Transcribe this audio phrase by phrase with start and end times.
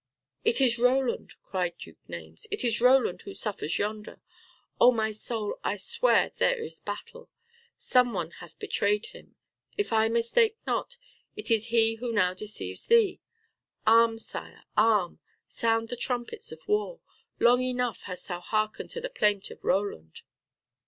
[0.43, 2.47] "It is Roland," cried Duke Naimes.
[2.49, 4.19] "It is Roland who suffers yonder.
[4.79, 7.29] On my soul, I swear, there is battle.
[7.77, 9.35] Some one hath betrayed him.
[9.77, 10.97] If I mistake not,
[11.35, 13.21] it is he who now deceives thee.
[13.85, 15.19] Arm, Sire, arm!
[15.45, 16.99] Sound the trumpets of war.
[17.39, 20.21] Long enough hast thou hearkened to the plaint of Roland."